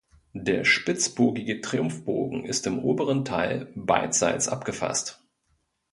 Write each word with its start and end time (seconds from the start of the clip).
Der 0.33 0.63
spitzbogige 0.65 1.61
Triumphbogen 1.61 2.43
ist 2.45 2.65
im 2.65 2.79
oberen 2.79 3.23
Teil 3.23 3.71
beidseits 3.75 4.47
abgefast. 4.47 5.21